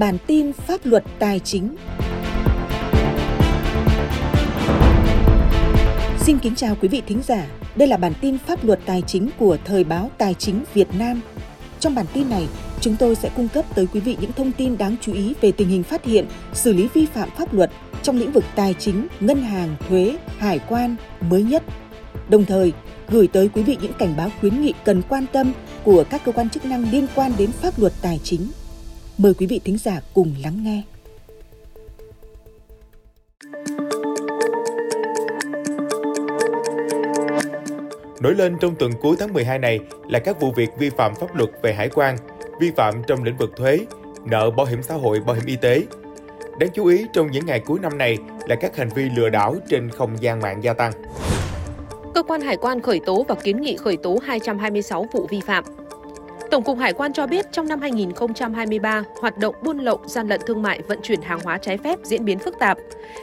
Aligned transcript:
Bản 0.00 0.18
tin 0.26 0.52
pháp 0.52 0.80
luật 0.84 1.04
tài 1.18 1.40
chính. 1.40 1.76
Xin 6.20 6.38
kính 6.38 6.54
chào 6.54 6.76
quý 6.80 6.88
vị 6.88 7.02
thính 7.06 7.22
giả. 7.26 7.46
Đây 7.76 7.88
là 7.88 7.96
bản 7.96 8.12
tin 8.20 8.38
pháp 8.38 8.64
luật 8.64 8.80
tài 8.86 9.02
chính 9.02 9.30
của 9.38 9.56
Thời 9.64 9.84
báo 9.84 10.10
Tài 10.18 10.34
chính 10.34 10.64
Việt 10.74 10.88
Nam. 10.98 11.20
Trong 11.80 11.94
bản 11.94 12.06
tin 12.12 12.30
này, 12.30 12.46
chúng 12.80 12.96
tôi 12.96 13.14
sẽ 13.14 13.30
cung 13.36 13.48
cấp 13.48 13.64
tới 13.74 13.86
quý 13.92 14.00
vị 14.00 14.16
những 14.20 14.32
thông 14.32 14.52
tin 14.52 14.78
đáng 14.78 14.96
chú 15.00 15.12
ý 15.12 15.34
về 15.40 15.52
tình 15.52 15.68
hình 15.68 15.82
phát 15.82 16.04
hiện, 16.04 16.26
xử 16.52 16.72
lý 16.72 16.88
vi 16.94 17.06
phạm 17.06 17.28
pháp 17.38 17.54
luật 17.54 17.70
trong 18.02 18.18
lĩnh 18.18 18.32
vực 18.32 18.44
tài 18.54 18.74
chính, 18.74 19.06
ngân 19.20 19.42
hàng, 19.42 19.76
thuế, 19.88 20.16
hải 20.38 20.58
quan 20.68 20.96
mới 21.20 21.42
nhất. 21.42 21.62
Đồng 22.28 22.44
thời, 22.44 22.72
gửi 23.08 23.26
tới 23.26 23.48
quý 23.48 23.62
vị 23.62 23.76
những 23.82 23.92
cảnh 23.98 24.14
báo 24.16 24.30
khuyến 24.40 24.62
nghị 24.62 24.72
cần 24.84 25.02
quan 25.08 25.26
tâm 25.32 25.52
của 25.84 26.04
các 26.10 26.24
cơ 26.24 26.32
quan 26.32 26.50
chức 26.50 26.64
năng 26.64 26.90
liên 26.90 27.06
quan 27.14 27.32
đến 27.38 27.52
pháp 27.52 27.78
luật 27.78 27.92
tài 28.02 28.20
chính. 28.24 28.40
Mời 29.22 29.34
quý 29.34 29.46
vị 29.46 29.60
thính 29.64 29.78
giả 29.78 30.00
cùng 30.14 30.34
lắng 30.42 30.64
nghe. 30.64 30.82
Nổi 38.20 38.34
lên 38.34 38.56
trong 38.60 38.74
tuần 38.74 38.92
cuối 39.00 39.16
tháng 39.18 39.32
12 39.32 39.58
này 39.58 39.80
là 40.08 40.18
các 40.18 40.40
vụ 40.40 40.52
việc 40.56 40.70
vi 40.78 40.90
phạm 40.90 41.14
pháp 41.14 41.36
luật 41.36 41.50
về 41.62 41.74
hải 41.74 41.88
quan, 41.88 42.16
vi 42.60 42.70
phạm 42.76 42.94
trong 43.06 43.24
lĩnh 43.24 43.36
vực 43.36 43.50
thuế, 43.56 43.78
nợ 44.24 44.50
bảo 44.50 44.66
hiểm 44.66 44.82
xã 44.82 44.94
hội, 44.94 45.20
bảo 45.20 45.36
hiểm 45.36 45.46
y 45.46 45.56
tế. 45.56 45.82
Đáng 46.58 46.70
chú 46.74 46.86
ý 46.86 47.06
trong 47.12 47.30
những 47.30 47.46
ngày 47.46 47.60
cuối 47.60 47.78
năm 47.82 47.98
này 47.98 48.18
là 48.48 48.56
các 48.56 48.76
hành 48.76 48.88
vi 48.94 49.02
lừa 49.02 49.28
đảo 49.28 49.56
trên 49.68 49.90
không 49.90 50.22
gian 50.22 50.40
mạng 50.40 50.64
gia 50.64 50.72
tăng. 50.72 50.92
Cơ 52.14 52.22
quan 52.22 52.40
hải 52.40 52.56
quan 52.56 52.82
khởi 52.82 53.00
tố 53.06 53.24
và 53.28 53.34
kiến 53.34 53.60
nghị 53.60 53.76
khởi 53.76 53.96
tố 53.96 54.18
226 54.24 55.06
vụ 55.12 55.26
vi 55.30 55.40
phạm. 55.40 55.64
Tổng 56.50 56.62
cục 56.62 56.78
Hải 56.78 56.92
quan 56.92 57.12
cho 57.12 57.26
biết 57.26 57.46
trong 57.52 57.68
năm 57.68 57.80
2023, 57.80 59.02
hoạt 59.20 59.38
động 59.38 59.54
buôn 59.62 59.78
lậu, 59.78 60.00
gian 60.04 60.28
lận 60.28 60.40
thương 60.46 60.62
mại, 60.62 60.82
vận 60.82 60.98
chuyển 61.02 61.22
hàng 61.22 61.40
hóa 61.44 61.58
trái 61.58 61.78
phép 61.78 61.98
diễn 62.02 62.24
biến 62.24 62.38
phức 62.38 62.58
tạp. 62.58 62.78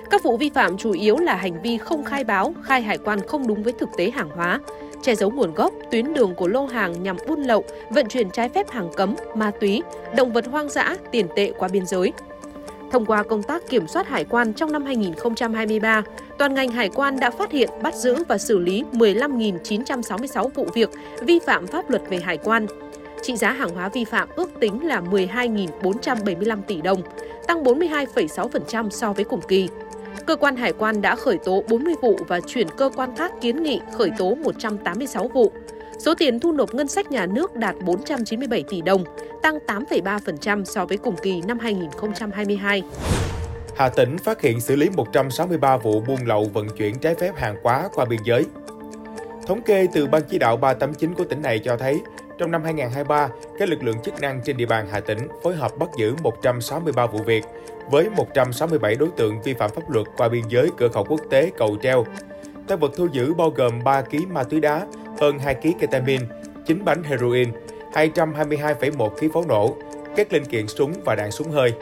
Các 0.09 0.23
vụ 0.23 0.38
vi 0.38 0.50
phạm 0.50 0.78
chủ 0.78 0.92
yếu 0.92 1.17
là 1.17 1.36
hành 1.36 1.61
vi 1.61 1.78
không 1.78 2.03
khai 2.03 2.23
báo, 2.23 2.53
khai 2.64 2.81
hải 2.81 2.97
quan 2.97 3.19
không 3.28 3.47
đúng 3.47 3.64
với 3.64 3.73
thực 3.73 3.89
tế 3.97 4.09
hàng 4.11 4.30
hóa, 4.30 4.59
che 5.02 5.16
giấu 5.16 5.31
nguồn 5.31 5.53
gốc, 5.53 5.73
tuyến 5.92 6.14
đường 6.14 6.36
của 6.36 6.47
lô 6.47 6.66
hàng 6.66 7.03
nhằm 7.03 7.17
buôn 7.28 7.42
lậu, 7.42 7.64
vận 7.89 8.08
chuyển 8.08 8.30
trái 8.30 8.50
phép 8.50 8.69
hàng 8.69 8.89
cấm, 8.95 9.16
ma 9.36 9.52
túy, 9.59 9.84
động 10.16 10.34
vật 10.34 10.45
hoang 10.52 10.69
dã, 10.69 10.97
tiền 11.12 11.28
tệ 11.36 11.52
qua 11.58 11.67
biên 11.67 11.86
giới. 11.86 12.14
Thông 12.91 13.06
qua 13.06 13.23
công 13.23 13.44
tác 13.44 13.69
kiểm 13.69 13.88
soát 13.88 14.08
hải 14.08 14.25
quan 14.25 14.53
trong 14.53 14.72
năm 14.72 14.86
2023, 14.86 16.03
toàn 16.38 16.53
ngành 16.53 16.69
hải 16.69 16.89
quan 16.89 17.19
đã 17.19 17.31
phát 17.31 17.52
hiện, 17.52 17.69
bắt 17.81 17.95
giữ 17.95 18.23
và 18.28 18.38
xử 18.38 18.59
lý 18.59 18.84
15.966 18.91 20.47
vụ 20.56 20.67
việc 20.73 20.89
vi 21.22 21.39
phạm 21.45 21.67
pháp 21.67 21.89
luật 21.89 22.02
về 22.09 22.19
hải 22.19 22.38
quan. 22.38 22.67
Trị 23.28 23.36
giá 23.36 23.52
hàng 23.52 23.70
hóa 23.70 23.89
vi 23.89 24.06
phạm 24.06 24.30
ước 24.36 24.50
tính 24.59 24.88
là 24.88 25.02
12.475 25.02 26.61
tỷ 26.67 26.81
đồng, 26.81 27.02
tăng 27.47 27.64
42,6% 27.64 28.89
so 28.89 29.14
với 29.14 29.23
cùng 29.23 29.42
kỳ. 29.47 29.69
Cơ 30.25 30.36
quan 30.36 30.56
hải 30.56 30.73
quan 30.73 31.02
đã 31.02 31.16
khởi 31.16 31.38
tố 31.38 31.64
40 31.69 31.94
vụ 32.02 32.19
và 32.28 32.39
chuyển 32.47 32.67
cơ 32.78 32.89
quan 32.95 33.16
khác 33.16 33.31
kiến 33.42 33.64
nghị 33.64 33.81
khởi 33.97 34.11
tố 34.17 34.36
186 34.36 35.28
vụ. 35.28 35.52
Số 36.00 36.16
tiền 36.16 36.39
thu 36.39 36.52
nộp 36.52 36.73
ngân 36.73 36.88
sách 36.88 37.11
nhà 37.11 37.25
nước 37.25 37.56
đạt 37.56 37.75
497 37.86 38.64
tỷ 38.69 38.81
đồng, 38.81 39.03
tăng 39.41 39.58
8,3% 39.67 40.64
so 40.64 40.86
với 40.86 40.97
cùng 40.97 41.16
kỳ 41.23 41.41
năm 41.41 41.59
2022. 41.59 42.84
Hà 43.75 43.89
Tĩnh 43.89 44.17
phát 44.17 44.41
hiện 44.41 44.62
xử 44.62 44.75
lý 44.75 44.89
163 44.89 45.78
vụ 45.78 46.02
buôn 46.08 46.19
lậu 46.25 46.50
vận 46.53 46.69
chuyển 46.69 47.00
trái 47.00 47.16
phép 47.16 47.31
hàng 47.36 47.56
hóa 47.64 47.89
qua 47.94 48.06
biên 48.06 48.19
giới. 48.23 48.45
Thống 49.48 49.62
kê 49.62 49.88
từ 49.94 50.08
Ban 50.08 50.22
chỉ 50.30 50.38
đạo 50.38 50.58
389 50.58 51.14
của 51.14 51.23
tỉnh 51.23 51.42
này 51.42 51.59
cho 51.59 51.78
thấy, 51.78 52.02
trong 52.38 52.52
năm 52.52 52.64
2023, 52.64 53.30
các 53.59 53.70
lực 53.70 53.84
lượng 53.84 54.00
chức 54.03 54.22
năng 54.22 54.42
trên 54.45 54.58
địa 54.58 54.66
bàn 54.66 54.88
Hà 54.92 55.00
Tĩnh 55.00 55.20
phối 55.44 55.56
hợp 55.56 55.78
bắt 55.78 55.90
giữ 55.98 56.16
163 56.23 57.06
vụ 57.06 57.20
việc 57.20 57.44
với 57.90 58.09
167 58.09 58.95
đối 58.95 59.09
tượng 59.18 59.42
vi 59.42 59.53
phạm 59.53 59.72
pháp 59.72 59.90
luật 59.90 60.08
qua 60.18 60.30
biên 60.30 60.44
giới 60.50 60.70
cửa 60.78 60.88
khẩu 60.88 61.03
quốc 61.03 61.22
tế 61.30 61.52
Cầu 61.57 61.78
Treo. 61.84 62.06
Tăng 62.68 62.80
vật 62.80 62.91
thu 62.96 63.07
giữ 63.12 63.34
bao 63.34 63.50
gồm 63.50 63.84
3 63.84 64.02
kg 64.02 64.34
ma 64.34 64.44
túy 64.44 64.59
đá, 64.59 64.86
hơn 65.19 65.40
2 65.40 65.56
kg 65.56 65.80
ketamine, 65.80 66.25
9 66.66 66.86
bánh 66.86 67.03
heroin, 67.03 67.52
222,1 67.94 69.09
kg 69.09 69.34
pháo 69.34 69.44
nổ, 69.47 69.75
các 70.16 70.34
linh 70.34 70.46
kiện 70.46 70.68
súng 70.68 70.94
và 71.06 71.16
đạn 71.16 71.31
súng 71.31 71.52
hơi. 71.52 71.74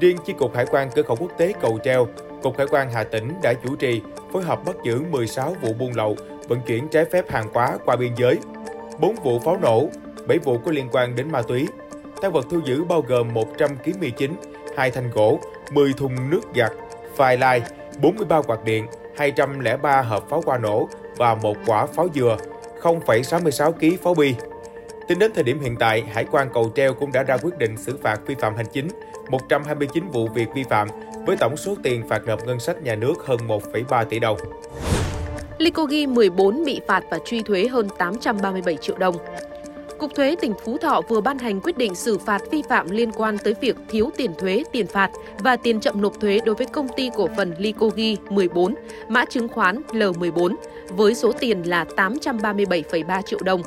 Riêng 0.00 0.16
chi 0.26 0.32
cục 0.38 0.54
hải 0.54 0.66
quan 0.66 0.90
cửa 0.94 1.02
khẩu 1.02 1.16
quốc 1.16 1.30
tế 1.38 1.52
Cầu 1.60 1.78
Treo, 1.84 2.06
cục 2.42 2.58
hải 2.58 2.66
quan 2.66 2.90
Hà 2.90 3.04
Tĩnh 3.04 3.32
đã 3.42 3.54
chủ 3.64 3.76
trì 3.76 4.00
phối 4.32 4.42
hợp 4.42 4.64
bắt 4.64 4.76
giữ 4.84 5.00
16 5.10 5.56
vụ 5.62 5.72
buôn 5.72 5.92
lậu, 5.96 6.16
vận 6.48 6.60
chuyển 6.60 6.88
trái 6.88 7.04
phép 7.04 7.30
hàng 7.30 7.48
hóa 7.54 7.78
qua 7.84 7.96
biên 7.96 8.14
giới, 8.16 8.38
4 8.98 9.14
vụ 9.14 9.38
pháo 9.38 9.56
nổ, 9.62 9.88
7 10.26 10.38
vụ 10.38 10.58
có 10.58 10.72
liên 10.72 10.88
quan 10.92 11.16
đến 11.16 11.32
ma 11.32 11.42
túy. 11.42 11.68
Tăng 12.22 12.32
vật 12.32 12.46
thu 12.50 12.60
giữ 12.64 12.84
bao 12.84 13.02
gồm 13.02 13.34
100 13.34 13.70
kg 13.84 14.00
mì 14.00 14.10
chính, 14.10 14.36
2 14.76 14.90
thanh 14.90 15.10
gỗ, 15.10 15.40
10 15.72 15.92
thùng 15.92 16.30
nước 16.30 16.40
giặt, 16.56 16.72
phai 17.16 17.38
lai, 17.38 17.62
43 18.02 18.42
quạt 18.42 18.64
điện, 18.64 18.86
203 19.16 20.02
hộp 20.02 20.28
pháo 20.30 20.42
hoa 20.46 20.58
nổ 20.58 20.88
và 21.16 21.34
một 21.34 21.56
quả 21.66 21.86
pháo 21.86 22.08
dừa, 22.14 22.36
0,66 22.82 23.72
kg 23.72 24.02
pháo 24.02 24.14
bi. 24.14 24.34
Tính 25.08 25.18
đến 25.18 25.32
thời 25.34 25.44
điểm 25.44 25.60
hiện 25.60 25.76
tại, 25.76 26.02
Hải 26.12 26.26
quan 26.30 26.48
Cầu 26.54 26.72
Treo 26.74 26.94
cũng 26.94 27.12
đã 27.12 27.22
ra 27.22 27.36
quyết 27.36 27.58
định 27.58 27.76
xử 27.76 27.98
phạt 28.02 28.20
vi 28.26 28.34
phạm 28.34 28.56
hành 28.56 28.66
chính 28.72 28.88
129 29.28 30.08
vụ 30.08 30.28
việc 30.28 30.48
vi 30.54 30.64
phạm 30.64 30.88
với 31.26 31.36
tổng 31.36 31.56
số 31.56 31.74
tiền 31.82 32.08
phạt 32.08 32.24
nộp 32.26 32.46
ngân 32.46 32.60
sách 32.60 32.82
nhà 32.82 32.94
nước 32.94 33.14
hơn 33.26 33.38
1,3 33.48 34.04
tỷ 34.04 34.18
đồng. 34.18 34.38
Lycogi 35.58 36.06
14 36.06 36.64
bị 36.64 36.80
phạt 36.86 37.04
và 37.10 37.18
truy 37.24 37.42
thuế 37.42 37.66
hơn 37.66 37.88
837 37.98 38.76
triệu 38.76 38.98
đồng. 38.98 39.16
Cục 39.98 40.14
Thuế 40.14 40.36
tỉnh 40.40 40.52
Phú 40.64 40.78
Thọ 40.78 41.00
vừa 41.08 41.20
ban 41.20 41.38
hành 41.38 41.60
quyết 41.60 41.78
định 41.78 41.94
xử 41.94 42.18
phạt 42.18 42.42
vi 42.50 42.62
phạm 42.68 42.90
liên 42.90 43.12
quan 43.12 43.38
tới 43.38 43.54
việc 43.60 43.76
thiếu 43.88 44.10
tiền 44.16 44.30
thuế, 44.38 44.64
tiền 44.72 44.86
phạt 44.86 45.10
và 45.38 45.56
tiền 45.56 45.80
chậm 45.80 46.02
nộp 46.02 46.20
thuế 46.20 46.40
đối 46.44 46.54
với 46.54 46.66
công 46.66 46.88
ty 46.96 47.10
cổ 47.16 47.28
phần 47.36 47.54
Lycogi 47.58 48.16
14, 48.30 48.74
mã 49.08 49.24
chứng 49.24 49.48
khoán 49.48 49.82
L14 49.88 50.54
với 50.88 51.14
số 51.14 51.32
tiền 51.32 51.62
là 51.62 51.84
837,3 51.96 53.22
triệu 53.22 53.40
đồng. 53.42 53.62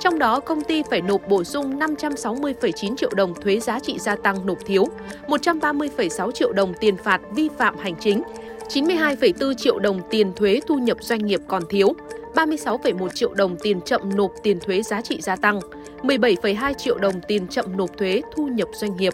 Trong 0.00 0.18
đó, 0.18 0.40
công 0.40 0.60
ty 0.60 0.82
phải 0.90 1.00
nộp 1.00 1.28
bổ 1.28 1.44
sung 1.44 1.78
560,9 1.78 2.96
triệu 2.96 3.10
đồng 3.14 3.34
thuế 3.34 3.60
giá 3.60 3.80
trị 3.80 3.98
gia 3.98 4.16
tăng 4.16 4.46
nộp 4.46 4.58
thiếu, 4.66 4.86
130,6 5.26 6.30
triệu 6.30 6.52
đồng 6.52 6.74
tiền 6.74 6.96
phạt 6.96 7.20
vi 7.30 7.48
phạm 7.58 7.78
hành 7.78 7.94
chính, 8.00 8.22
92,4 8.68 9.54
triệu 9.54 9.78
đồng 9.78 10.00
tiền 10.10 10.32
thuế 10.36 10.60
thu 10.66 10.74
nhập 10.74 10.96
doanh 11.00 11.26
nghiệp 11.26 11.40
còn 11.48 11.62
thiếu, 11.68 11.92
36,1 12.34 13.08
triệu 13.08 13.34
đồng 13.34 13.56
tiền 13.62 13.80
chậm 13.80 14.16
nộp 14.16 14.32
tiền 14.42 14.60
thuế 14.60 14.82
giá 14.82 15.00
trị 15.00 15.20
gia 15.20 15.36
tăng, 15.36 15.60
17,2 16.02 16.74
triệu 16.74 16.98
đồng 16.98 17.20
tiền 17.28 17.48
chậm 17.48 17.76
nộp 17.76 17.96
thuế 17.98 18.22
thu 18.36 18.46
nhập 18.46 18.68
doanh 18.72 18.96
nghiệp. 18.96 19.12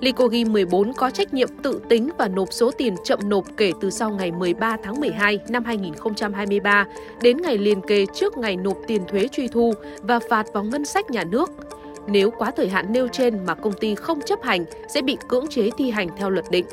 Licogi 0.00 0.44
14 0.48 0.92
có 0.92 1.10
trách 1.10 1.34
nhiệm 1.34 1.48
tự 1.62 1.80
tính 1.88 2.10
và 2.18 2.28
nộp 2.28 2.52
số 2.52 2.70
tiền 2.70 2.94
chậm 3.04 3.18
nộp 3.28 3.44
kể 3.56 3.72
từ 3.80 3.90
sau 3.90 4.10
ngày 4.10 4.32
13 4.32 4.76
tháng 4.82 5.00
12 5.00 5.38
năm 5.48 5.64
2023 5.64 6.86
đến 7.22 7.36
ngày 7.42 7.58
liền 7.58 7.80
kề 7.80 8.06
trước 8.14 8.36
ngày 8.36 8.56
nộp 8.56 8.76
tiền 8.86 9.02
thuế 9.08 9.28
truy 9.32 9.48
thu 9.48 9.72
và 10.02 10.18
phạt 10.18 10.46
vào 10.52 10.64
ngân 10.64 10.84
sách 10.84 11.10
nhà 11.10 11.24
nước. 11.24 11.50
Nếu 12.06 12.30
quá 12.30 12.50
thời 12.50 12.68
hạn 12.68 12.92
nêu 12.92 13.08
trên 13.08 13.46
mà 13.46 13.54
công 13.54 13.72
ty 13.72 13.94
không 13.94 14.20
chấp 14.20 14.42
hành 14.42 14.64
sẽ 14.88 15.02
bị 15.02 15.16
cưỡng 15.28 15.46
chế 15.46 15.70
thi 15.78 15.90
hành 15.90 16.08
theo 16.16 16.30
luật 16.30 16.44
định. 16.50 16.66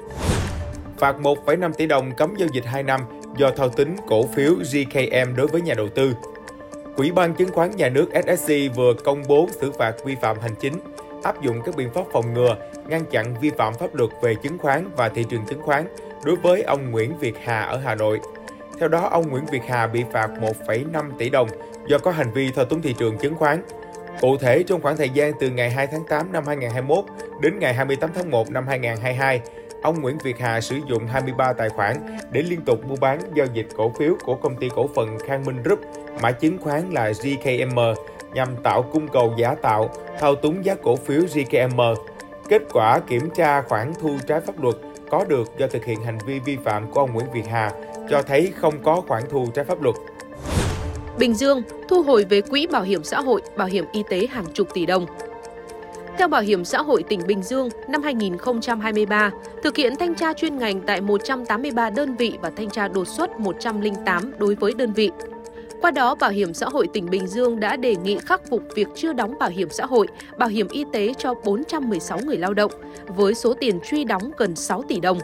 Phạt 0.97 1.15
1,5 1.19 1.73
tỷ 1.73 1.85
đồng 1.85 2.11
cấm 2.11 2.35
giao 2.37 2.49
dịch 2.51 2.65
2 2.65 2.83
năm 2.83 3.01
do 3.37 3.51
thao 3.51 3.69
túng 3.69 3.95
cổ 4.07 4.27
phiếu 4.27 4.51
GKM 4.55 5.35
đối 5.35 5.47
với 5.47 5.61
nhà 5.61 5.73
đầu 5.73 5.87
tư. 5.89 6.13
Quỹ 6.95 7.11
ban 7.11 7.35
chứng 7.35 7.51
khoán 7.51 7.71
nhà 7.75 7.89
nước 7.89 8.09
SSC 8.25 8.53
vừa 8.75 8.93
công 9.03 9.23
bố 9.27 9.47
xử 9.61 9.71
phạt 9.71 9.95
vi 10.05 10.15
phạm 10.21 10.39
hành 10.39 10.55
chính, 10.59 10.73
áp 11.23 11.41
dụng 11.41 11.61
các 11.65 11.75
biện 11.75 11.89
pháp 11.93 12.03
phòng 12.11 12.33
ngừa, 12.33 12.55
ngăn 12.87 13.05
chặn 13.05 13.35
vi 13.41 13.49
phạm 13.57 13.73
pháp 13.73 13.95
luật 13.95 14.11
về 14.21 14.35
chứng 14.35 14.57
khoán 14.57 14.89
và 14.97 15.09
thị 15.09 15.25
trường 15.29 15.45
chứng 15.45 15.61
khoán 15.61 15.87
đối 16.25 16.35
với 16.35 16.63
ông 16.63 16.91
Nguyễn 16.91 17.17
Việt 17.17 17.35
Hà 17.43 17.61
ở 17.61 17.77
Hà 17.77 17.95
Nội. 17.95 18.19
Theo 18.79 18.89
đó, 18.89 19.07
ông 19.11 19.29
Nguyễn 19.29 19.45
Việt 19.45 19.61
Hà 19.67 19.87
bị 19.87 20.03
phạt 20.11 20.29
1,5 20.67 21.11
tỷ 21.17 21.29
đồng 21.29 21.49
do 21.87 21.97
có 21.97 22.11
hành 22.11 22.31
vi 22.33 22.51
thao 22.51 22.65
túng 22.65 22.81
thị 22.81 22.95
trường 22.99 23.17
chứng 23.17 23.35
khoán. 23.35 23.63
Cụ 24.21 24.37
thể, 24.37 24.63
trong 24.63 24.81
khoảng 24.81 24.97
thời 24.97 25.09
gian 25.09 25.33
từ 25.39 25.49
ngày 25.49 25.71
2 25.71 25.87
tháng 25.87 26.03
8 26.09 26.31
năm 26.31 26.43
2021 26.47 27.05
đến 27.41 27.59
ngày 27.59 27.73
28 27.73 28.09
tháng 28.15 28.31
1 28.31 28.51
năm 28.51 28.67
2022, 28.67 29.41
ông 29.81 30.01
Nguyễn 30.01 30.17
Việt 30.17 30.39
Hà 30.39 30.61
sử 30.61 30.79
dụng 30.87 31.07
23 31.07 31.53
tài 31.53 31.69
khoản 31.69 31.95
để 32.31 32.41
liên 32.41 32.61
tục 32.61 32.85
mua 32.87 32.95
bán 32.95 33.19
giao 33.35 33.47
dịch 33.53 33.67
cổ 33.75 33.91
phiếu 33.99 34.15
của 34.23 34.35
công 34.35 34.55
ty 34.55 34.69
cổ 34.75 34.89
phần 34.95 35.17
Khang 35.27 35.45
Minh 35.45 35.63
Group, 35.63 35.79
mã 36.21 36.31
chứng 36.31 36.57
khoán 36.57 36.89
là 36.89 37.11
GKM, 37.11 37.79
nhằm 38.33 38.47
tạo 38.63 38.81
cung 38.81 39.07
cầu 39.07 39.33
giả 39.37 39.55
tạo, 39.61 39.89
thao 40.19 40.35
túng 40.35 40.65
giá 40.65 40.75
cổ 40.75 40.95
phiếu 40.95 41.21
GKM. 41.21 41.81
Kết 42.49 42.61
quả 42.73 42.99
kiểm 42.99 43.29
tra 43.29 43.61
khoản 43.61 43.93
thu 44.01 44.17
trái 44.27 44.41
pháp 44.41 44.63
luật 44.63 44.75
có 45.09 45.25
được 45.25 45.57
do 45.57 45.67
thực 45.67 45.85
hiện 45.85 46.03
hành 46.03 46.17
vi 46.25 46.39
vi 46.39 46.57
phạm 46.63 46.91
của 46.91 46.99
ông 46.99 47.13
Nguyễn 47.13 47.31
Việt 47.33 47.47
Hà 47.51 47.71
cho 48.09 48.21
thấy 48.21 48.51
không 48.55 48.83
có 48.83 49.01
khoản 49.07 49.23
thu 49.29 49.47
trái 49.53 49.65
pháp 49.65 49.81
luật. 49.81 49.95
Bình 51.19 51.33
Dương 51.33 51.61
thu 51.89 52.03
hồi 52.03 52.25
về 52.29 52.41
quỹ 52.41 52.67
bảo 52.67 52.83
hiểm 52.83 53.03
xã 53.03 53.21
hội, 53.21 53.41
bảo 53.57 53.67
hiểm 53.67 53.85
y 53.91 54.03
tế 54.09 54.27
hàng 54.27 54.45
chục 54.53 54.67
tỷ 54.73 54.85
đồng. 54.85 55.05
Theo 56.17 56.27
Bảo 56.27 56.41
hiểm 56.41 56.65
xã 56.65 56.81
hội 56.81 57.03
tỉnh 57.03 57.19
Bình 57.27 57.43
Dương, 57.43 57.69
năm 57.87 58.03
2023, 58.03 59.31
thực 59.63 59.75
hiện 59.75 59.95
thanh 59.95 60.15
tra 60.15 60.33
chuyên 60.33 60.57
ngành 60.57 60.81
tại 60.81 61.01
183 61.01 61.89
đơn 61.89 62.15
vị 62.15 62.33
và 62.41 62.51
thanh 62.57 62.69
tra 62.69 62.87
đột 62.87 63.07
xuất 63.07 63.39
108 63.39 64.33
đối 64.37 64.55
với 64.55 64.73
đơn 64.77 64.93
vị. 64.93 65.11
Qua 65.81 65.91
đó, 65.91 66.15
Bảo 66.15 66.29
hiểm 66.29 66.53
xã 66.53 66.65
hội 66.69 66.87
tỉnh 66.93 67.09
Bình 67.09 67.27
Dương 67.27 67.59
đã 67.59 67.75
đề 67.75 67.95
nghị 67.95 68.17
khắc 68.17 68.49
phục 68.49 68.63
việc 68.75 68.87
chưa 68.95 69.13
đóng 69.13 69.33
bảo 69.39 69.49
hiểm 69.49 69.69
xã 69.69 69.85
hội, 69.85 70.07
bảo 70.37 70.49
hiểm 70.49 70.67
y 70.71 70.85
tế 70.93 71.13
cho 71.17 71.33
416 71.45 72.19
người 72.25 72.37
lao 72.37 72.53
động, 72.53 72.71
với 73.07 73.33
số 73.33 73.53
tiền 73.53 73.79
truy 73.89 74.03
đóng 74.03 74.31
gần 74.37 74.55
6 74.55 74.83
tỷ 74.87 74.99
đồng. 74.99 75.19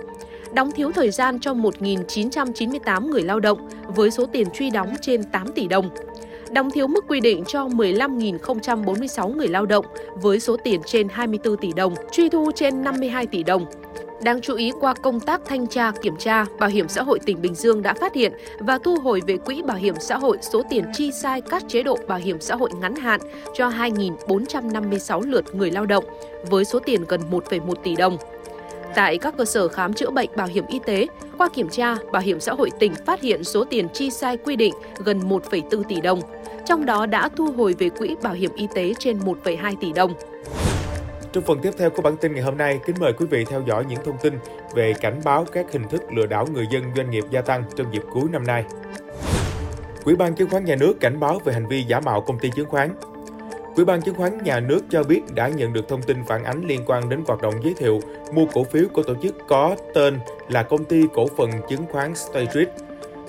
Đóng 0.53 0.71
thiếu 0.71 0.91
thời 0.91 1.11
gian 1.11 1.39
cho 1.39 1.53
1.998 1.53 3.09
người 3.09 3.23
lao 3.23 3.39
động, 3.39 3.69
với 3.87 4.11
số 4.11 4.25
tiền 4.25 4.47
truy 4.53 4.69
đóng 4.69 4.95
trên 5.01 5.23
8 5.23 5.47
tỷ 5.51 5.67
đồng. 5.67 5.89
Đóng 6.53 6.71
thiếu 6.71 6.87
mức 6.87 7.05
quy 7.07 7.19
định 7.19 7.43
cho 7.47 7.67
15.046 7.67 9.35
người 9.35 9.47
lao 9.47 9.65
động, 9.65 9.85
với 10.15 10.39
số 10.39 10.57
tiền 10.63 10.81
trên 10.85 11.07
24 11.09 11.57
tỷ 11.57 11.73
đồng, 11.75 11.95
truy 12.11 12.29
thu 12.29 12.51
trên 12.55 12.83
52 12.83 13.27
tỷ 13.27 13.43
đồng 13.43 13.65
Đáng 14.23 14.41
chú 14.41 14.55
ý 14.55 14.71
qua 14.79 14.93
công 14.93 15.19
tác 15.19 15.41
thanh 15.45 15.67
tra 15.67 15.91
kiểm 16.01 16.15
tra, 16.17 16.45
Bảo 16.59 16.69
hiểm 16.69 16.87
xã 16.87 17.03
hội 17.03 17.19
tỉnh 17.19 17.41
Bình 17.41 17.55
Dương 17.55 17.81
đã 17.81 17.93
phát 17.93 18.13
hiện 18.13 18.33
và 18.59 18.77
thu 18.77 18.97
hồi 18.99 19.21
về 19.27 19.37
quỹ 19.37 19.61
bảo 19.61 19.77
hiểm 19.77 19.95
xã 19.99 20.17
hội 20.17 20.37
số 20.41 20.61
tiền 20.69 20.85
chi 20.93 21.11
sai 21.11 21.41
các 21.41 21.63
chế 21.67 21.83
độ 21.83 21.97
bảo 22.07 22.19
hiểm 22.19 22.39
xã 22.39 22.55
hội 22.55 22.69
ngắn 22.81 22.95
hạn 22.95 23.19
cho 23.53 23.69
2.456 23.69 25.21
lượt 25.21 25.55
người 25.55 25.71
lao 25.71 25.85
động 25.85 26.03
với 26.49 26.65
số 26.65 26.79
tiền 26.79 27.05
gần 27.07 27.21
1,1 27.31 27.73
tỷ 27.83 27.95
đồng. 27.95 28.17
Tại 28.95 29.17
các 29.17 29.33
cơ 29.37 29.45
sở 29.45 29.67
khám 29.67 29.93
chữa 29.93 30.09
bệnh 30.09 30.29
bảo 30.35 30.47
hiểm 30.47 30.65
y 30.67 30.79
tế, 30.85 31.07
qua 31.37 31.49
kiểm 31.53 31.69
tra, 31.69 31.95
Bảo 32.11 32.21
hiểm 32.21 32.39
xã 32.39 32.53
hội 32.53 32.69
tỉnh 32.79 32.93
phát 33.05 33.21
hiện 33.21 33.43
số 33.43 33.63
tiền 33.63 33.87
chi 33.93 34.09
sai 34.09 34.37
quy 34.37 34.55
định 34.55 34.73
gần 35.05 35.19
1,4 35.19 35.83
tỷ 35.83 36.01
đồng, 36.01 36.21
trong 36.65 36.85
đó 36.85 37.05
đã 37.05 37.29
thu 37.37 37.51
hồi 37.51 37.75
về 37.79 37.89
quỹ 37.89 38.15
bảo 38.21 38.33
hiểm 38.33 38.51
y 38.55 38.67
tế 38.75 38.93
trên 38.99 39.19
1,2 39.19 39.75
tỷ 39.81 39.93
đồng. 39.93 40.13
Trong 41.33 41.43
phần 41.43 41.59
tiếp 41.61 41.71
theo 41.77 41.89
của 41.89 42.01
bản 42.01 42.17
tin 42.17 42.33
ngày 42.33 42.43
hôm 42.43 42.57
nay, 42.57 42.79
kính 42.85 42.95
mời 42.99 43.13
quý 43.13 43.25
vị 43.25 43.45
theo 43.49 43.63
dõi 43.67 43.85
những 43.89 43.99
thông 44.05 44.17
tin 44.21 44.33
về 44.73 44.93
cảnh 45.01 45.21
báo 45.25 45.45
các 45.51 45.71
hình 45.71 45.87
thức 45.89 46.01
lừa 46.13 46.25
đảo 46.25 46.47
người 46.53 46.67
dân 46.71 46.83
doanh 46.95 47.09
nghiệp 47.09 47.23
gia 47.31 47.41
tăng 47.41 47.63
trong 47.75 47.93
dịp 47.93 48.03
cuối 48.13 48.23
năm 48.31 48.43
nay. 48.43 48.65
Quỹ 50.03 50.15
ban 50.15 50.35
chứng 50.35 50.49
khoán 50.49 50.65
nhà 50.65 50.75
nước 50.75 50.93
cảnh 50.99 51.19
báo 51.19 51.39
về 51.45 51.53
hành 51.53 51.67
vi 51.67 51.83
giả 51.83 51.99
mạo 51.99 52.21
công 52.21 52.39
ty 52.39 52.49
chứng 52.55 52.69
khoán. 52.69 52.89
Quỹ 53.81 53.85
ban 53.85 54.01
chứng 54.01 54.15
khoán 54.15 54.43
nhà 54.43 54.59
nước 54.59 54.81
cho 54.89 55.03
biết 55.03 55.21
đã 55.35 55.47
nhận 55.47 55.73
được 55.73 55.87
thông 55.87 56.01
tin 56.01 56.23
phản 56.23 56.43
ánh 56.43 56.61
liên 56.67 56.81
quan 56.85 57.09
đến 57.09 57.23
hoạt 57.27 57.41
động 57.41 57.53
giới 57.63 57.73
thiệu 57.73 57.99
mua 58.33 58.45
cổ 58.53 58.63
phiếu 58.63 58.83
của 58.93 59.03
tổ 59.03 59.13
chức 59.21 59.35
có 59.47 59.75
tên 59.93 60.19
là 60.49 60.63
công 60.63 60.85
ty 60.85 61.03
cổ 61.13 61.27
phần 61.37 61.49
chứng 61.69 61.85
khoán 61.91 62.15
State 62.15 62.45
Street 62.45 62.69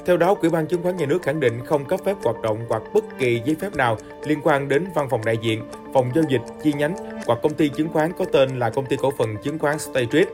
theo 0.06 0.16
đó, 0.16 0.34
Ủy 0.40 0.50
ban 0.50 0.66
chứng 0.66 0.82
khoán 0.82 0.96
nhà 0.96 1.06
nước 1.06 1.22
khẳng 1.22 1.40
định 1.40 1.64
không 1.64 1.84
cấp 1.84 2.00
phép 2.04 2.16
hoạt 2.24 2.42
động 2.42 2.58
hoặc 2.68 2.82
bất 2.94 3.04
kỳ 3.18 3.42
giấy 3.44 3.56
phép 3.60 3.74
nào 3.74 3.98
liên 4.24 4.38
quan 4.42 4.68
đến 4.68 4.84
văn 4.94 5.08
phòng 5.10 5.24
đại 5.24 5.36
diện, 5.42 5.62
phòng 5.94 6.10
giao 6.14 6.24
dịch, 6.28 6.40
chi 6.62 6.72
nhánh 6.72 6.96
hoặc 7.26 7.38
công 7.42 7.54
ty 7.54 7.68
chứng 7.68 7.88
khoán 7.88 8.12
có 8.18 8.24
tên 8.24 8.58
là 8.58 8.70
công 8.70 8.86
ty 8.86 8.96
cổ 8.96 9.10
phần 9.18 9.36
chứng 9.42 9.58
khoán 9.58 9.78
State 9.78 10.06
Street. 10.06 10.28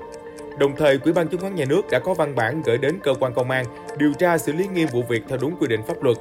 Đồng 0.59 0.77
thời, 0.77 0.99
Ủy 1.05 1.13
ban 1.13 1.29
chứng 1.29 1.41
khoán 1.41 1.55
nhà 1.55 1.65
nước 1.65 1.83
đã 1.91 1.99
có 1.99 2.15
văn 2.15 2.35
bản 2.35 2.63
gửi 2.65 2.79
đến 2.79 2.99
cơ 3.03 3.15
quan 3.21 3.35
công 3.35 3.51
an 3.51 3.65
điều 3.99 4.13
tra 4.13 4.39
xử 4.39 4.53
lý 4.53 4.67
nghiêm 4.67 4.89
vụ 4.93 5.03
việc 5.09 5.23
theo 5.29 5.39
đúng 5.41 5.57
quy 5.61 5.67
định 5.67 5.81
pháp 5.87 6.03
luật. 6.03 6.17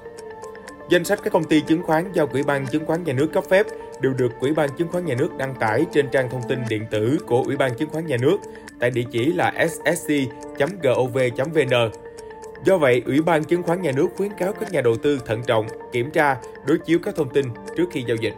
Danh 0.89 1.03
sách 1.03 1.19
các 1.23 1.33
công 1.33 1.43
ty 1.43 1.61
chứng 1.61 1.83
khoán 1.83 2.11
do 2.13 2.25
Ủy 2.31 2.43
ban 2.43 2.67
chứng 2.67 2.85
khoán 2.85 3.03
nhà 3.03 3.13
nước 3.13 3.27
cấp 3.33 3.43
phép 3.49 3.65
đều 4.01 4.13
được 4.13 4.39
Ủy 4.39 4.53
ban 4.53 4.69
chứng 4.77 4.87
khoán 4.87 5.05
nhà 5.05 5.15
nước 5.17 5.37
đăng 5.37 5.55
tải 5.55 5.85
trên 5.93 6.09
trang 6.11 6.29
thông 6.29 6.41
tin 6.49 6.59
điện 6.69 6.85
tử 6.91 7.17
của 7.27 7.43
Ủy 7.45 7.57
ban 7.57 7.75
chứng 7.75 7.89
khoán 7.89 8.07
nhà 8.07 8.17
nước 8.21 8.37
tại 8.79 8.91
địa 8.91 9.03
chỉ 9.11 9.25
là 9.25 9.67
ssc.gov.vn 9.69 10.79
Do 12.65 12.77
vậy, 12.77 13.01
Ủy 13.05 13.21
ban 13.21 13.43
Chứng 13.43 13.63
khoán 13.63 13.81
Nhà 13.81 13.91
nước 13.91 14.07
khuyến 14.17 14.33
cáo 14.33 14.53
các 14.53 14.71
nhà 14.71 14.81
đầu 14.81 14.95
tư 14.97 15.19
thận 15.25 15.41
trọng, 15.47 15.67
kiểm 15.91 16.11
tra, 16.11 16.37
đối 16.65 16.77
chiếu 16.77 16.99
các 17.03 17.15
thông 17.15 17.29
tin 17.29 17.45
trước 17.77 17.85
khi 17.91 18.03
giao 18.07 18.17
dịch. 18.17 18.33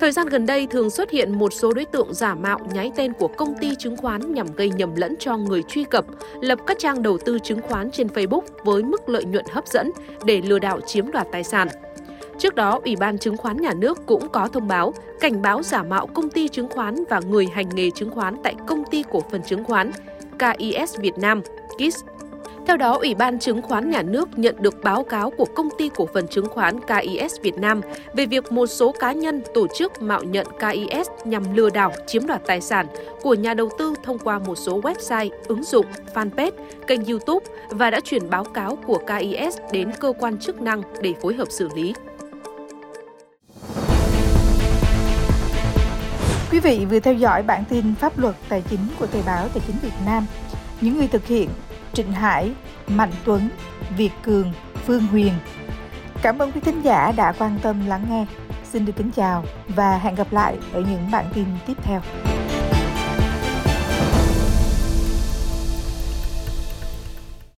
Thời 0.00 0.12
gian 0.12 0.26
gần 0.26 0.46
đây 0.46 0.66
thường 0.66 0.90
xuất 0.90 1.10
hiện 1.10 1.38
một 1.38 1.52
số 1.52 1.72
đối 1.72 1.84
tượng 1.84 2.14
giả 2.14 2.34
mạo 2.34 2.58
nháy 2.72 2.92
tên 2.96 3.12
của 3.12 3.28
công 3.28 3.54
ty 3.60 3.74
chứng 3.78 3.96
khoán 3.96 4.34
nhằm 4.34 4.46
gây 4.56 4.70
nhầm 4.70 4.94
lẫn 4.96 5.14
cho 5.18 5.36
người 5.36 5.62
truy 5.62 5.84
cập, 5.84 6.04
lập 6.40 6.58
các 6.66 6.78
trang 6.78 7.02
đầu 7.02 7.18
tư 7.18 7.38
chứng 7.38 7.60
khoán 7.60 7.90
trên 7.90 8.06
Facebook 8.06 8.42
với 8.64 8.82
mức 8.82 9.08
lợi 9.08 9.24
nhuận 9.24 9.44
hấp 9.50 9.66
dẫn 9.66 9.90
để 10.24 10.42
lừa 10.42 10.58
đảo 10.58 10.80
chiếm 10.80 11.10
đoạt 11.10 11.26
tài 11.32 11.44
sản. 11.44 11.68
Trước 12.40 12.54
đó, 12.54 12.80
Ủy 12.84 12.96
ban 12.96 13.18
Chứng 13.18 13.36
khoán 13.36 13.56
Nhà 13.56 13.72
nước 13.72 14.06
cũng 14.06 14.28
có 14.28 14.48
thông 14.48 14.68
báo 14.68 14.94
cảnh 15.20 15.42
báo 15.42 15.62
giả 15.62 15.82
mạo 15.82 16.06
công 16.06 16.30
ty 16.30 16.48
chứng 16.48 16.68
khoán 16.68 17.04
và 17.10 17.20
người 17.30 17.46
hành 17.54 17.68
nghề 17.74 17.90
chứng 17.90 18.10
khoán 18.10 18.36
tại 18.42 18.54
công 18.66 18.84
ty 18.90 19.04
cổ 19.10 19.22
phần 19.30 19.42
chứng 19.42 19.64
khoán 19.64 19.90
KIS 20.38 20.98
Việt 20.98 21.18
Nam, 21.18 21.42
KIS 21.78 22.04
theo 22.66 22.76
đó, 22.76 22.98
Ủy 23.02 23.14
ban 23.14 23.38
Chứng 23.38 23.62
khoán 23.62 23.90
Nhà 23.90 24.02
nước 24.02 24.38
nhận 24.38 24.56
được 24.60 24.84
báo 24.84 25.04
cáo 25.04 25.30
của 25.30 25.44
Công 25.44 25.68
ty 25.78 25.90
Cổ 25.94 26.08
phần 26.14 26.28
Chứng 26.28 26.48
khoán 26.48 26.80
KIS 26.80 27.40
Việt 27.42 27.58
Nam 27.58 27.80
về 28.14 28.26
việc 28.26 28.52
một 28.52 28.66
số 28.66 28.92
cá 28.92 29.12
nhân 29.12 29.42
tổ 29.54 29.66
chức 29.74 30.02
mạo 30.02 30.22
nhận 30.22 30.46
KIS 30.46 31.08
nhằm 31.24 31.56
lừa 31.56 31.70
đảo 31.70 31.92
chiếm 32.06 32.26
đoạt 32.26 32.46
tài 32.46 32.60
sản 32.60 32.86
của 33.22 33.34
nhà 33.34 33.54
đầu 33.54 33.70
tư 33.78 33.94
thông 34.02 34.18
qua 34.18 34.38
một 34.38 34.54
số 34.54 34.80
website, 34.80 35.30
ứng 35.48 35.64
dụng, 35.64 35.86
fanpage, 36.14 36.50
kênh 36.86 37.04
YouTube 37.04 37.46
và 37.70 37.90
đã 37.90 38.00
chuyển 38.00 38.30
báo 38.30 38.44
cáo 38.44 38.76
của 38.86 38.98
KIS 38.98 39.58
đến 39.72 39.90
cơ 40.00 40.12
quan 40.18 40.38
chức 40.38 40.60
năng 40.60 40.82
để 41.00 41.14
phối 41.22 41.34
hợp 41.34 41.50
xử 41.50 41.68
lý. 41.74 41.94
Quý 46.62 46.78
vị 46.78 46.86
vừa 46.86 47.00
theo 47.00 47.14
dõi 47.14 47.42
bản 47.42 47.64
tin 47.68 47.94
pháp 47.94 48.18
luật 48.18 48.34
tài 48.48 48.62
chính 48.70 48.80
của 48.98 49.06
Thời 49.06 49.22
báo 49.22 49.48
Tài 49.48 49.62
chính 49.66 49.76
Việt 49.82 49.92
Nam. 50.06 50.26
Những 50.80 50.98
người 50.98 51.08
thực 51.08 51.26
hiện 51.26 51.50
Trịnh 51.92 52.12
Hải, 52.12 52.52
Mạnh 52.88 53.12
Tuấn, 53.24 53.48
Việt 53.96 54.10
Cường, 54.22 54.52
Phương 54.86 55.06
Huyền. 55.06 55.32
Cảm 56.22 56.38
ơn 56.38 56.52
quý 56.52 56.60
thính 56.60 56.82
giả 56.82 57.12
đã 57.16 57.32
quan 57.38 57.58
tâm 57.62 57.86
lắng 57.86 58.06
nghe. 58.10 58.26
Xin 58.64 58.84
được 58.84 58.92
kính 58.96 59.10
chào 59.10 59.44
và 59.68 59.98
hẹn 59.98 60.14
gặp 60.14 60.32
lại 60.32 60.56
ở 60.72 60.80
những 60.80 61.10
bản 61.10 61.24
tin 61.34 61.46
tiếp 61.66 61.74
theo. 61.82 62.00